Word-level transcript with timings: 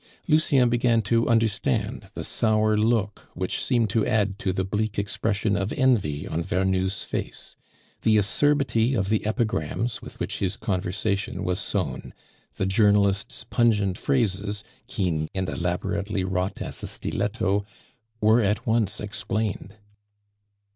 Lucien 0.27 0.67
began 0.67 1.03
to 1.03 1.27
understand 1.27 2.09
the 2.15 2.23
sour 2.23 2.75
look 2.75 3.29
which 3.35 3.63
seemed 3.63 3.87
to 3.87 4.03
add 4.03 4.39
to 4.39 4.51
the 4.51 4.63
bleak 4.63 4.97
expression 4.97 5.55
of 5.55 5.71
envy 5.73 6.27
on 6.27 6.41
Vernou's 6.43 7.03
face; 7.03 7.55
the 8.01 8.17
acerbity 8.17 8.95
of 8.95 9.09
the 9.09 9.23
epigrams 9.27 10.01
with 10.01 10.19
which 10.19 10.39
his 10.39 10.57
conversation 10.57 11.43
was 11.43 11.59
sown, 11.59 12.15
the 12.55 12.65
journalist's 12.65 13.43
pungent 13.43 13.95
phrases, 13.95 14.63
keen 14.87 15.29
and 15.35 15.47
elaborately 15.47 16.23
wrought 16.23 16.63
as 16.63 16.81
a 16.81 16.87
stiletto, 16.87 17.63
were 18.19 18.41
at 18.41 18.65
once 18.65 18.99
explained. 18.99 19.75